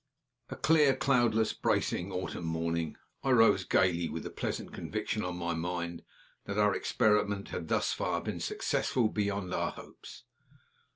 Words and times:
A 0.49 0.55
CLEAR, 0.55 0.95
cloudless, 0.95 1.53
bracing 1.53 2.11
autumn 2.11 2.45
morning. 2.47 2.97
I 3.23 3.29
rose 3.29 3.63
gayly, 3.63 4.09
with 4.09 4.23
the 4.23 4.31
pleasant 4.31 4.73
conviction 4.73 5.23
on 5.23 5.37
my 5.37 5.53
mind 5.53 6.01
that 6.45 6.57
our 6.57 6.73
experiment 6.75 7.49
had 7.49 7.67
thus 7.67 7.93
far 7.93 8.19
been 8.19 8.39
successful 8.39 9.09
beyond 9.09 9.53
our 9.53 9.69
hopes. 9.69 10.23